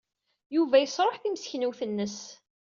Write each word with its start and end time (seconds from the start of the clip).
Yuba 0.55 0.77
yesṛuḥ 0.79 1.17
timseknewt-nnes. 1.17 2.17